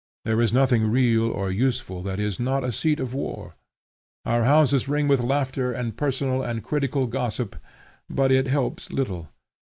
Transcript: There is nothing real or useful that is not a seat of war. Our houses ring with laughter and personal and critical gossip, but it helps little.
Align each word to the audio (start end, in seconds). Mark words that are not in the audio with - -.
There 0.25 0.41
is 0.41 0.51
nothing 0.51 0.89
real 0.89 1.25
or 1.29 1.51
useful 1.51 2.01
that 2.01 2.19
is 2.19 2.39
not 2.39 2.63
a 2.63 2.71
seat 2.71 2.99
of 2.99 3.13
war. 3.13 3.53
Our 4.25 4.45
houses 4.45 4.87
ring 4.89 5.07
with 5.07 5.21
laughter 5.21 5.71
and 5.71 5.95
personal 5.95 6.41
and 6.41 6.63
critical 6.63 7.05
gossip, 7.05 7.55
but 8.09 8.31
it 8.31 8.47
helps 8.47 8.89
little. 8.91 9.27